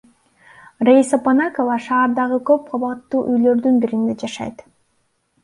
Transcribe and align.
Раиса 0.87 1.19
Понакова 1.27 1.75
шаардагы 1.87 2.39
көп 2.49 2.65
кабаттуу 2.73 3.23
үйлөрдүн 3.35 3.79
биринде 3.85 4.19
жашайт. 4.25 4.67